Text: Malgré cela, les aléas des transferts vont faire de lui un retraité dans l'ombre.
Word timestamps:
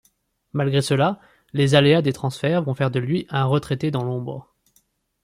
Malgré 0.53 0.81
cela, 0.81 1.19
les 1.53 1.75
aléas 1.75 2.01
des 2.01 2.11
transferts 2.11 2.63
vont 2.63 2.73
faire 2.73 2.89
de 2.89 2.97
lui 2.99 3.27
un 3.29 3.43
retraité 3.45 3.91
dans 3.91 4.03
l'ombre. 4.03 4.51